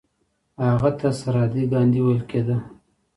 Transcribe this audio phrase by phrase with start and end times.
[0.69, 2.57] هغه ته سرحدي ګاندي ویل کیده.